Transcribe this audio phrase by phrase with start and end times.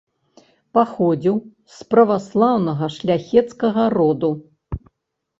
[0.75, 1.35] Паходзіў
[1.75, 4.31] з праваслаўнага шляхецкага роду.